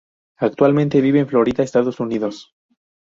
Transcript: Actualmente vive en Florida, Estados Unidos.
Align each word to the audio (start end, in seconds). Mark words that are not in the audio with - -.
Actualmente 0.39 0.99
vive 0.99 1.19
en 1.19 1.27
Florida, 1.27 1.61
Estados 1.61 1.99
Unidos. 1.99 2.55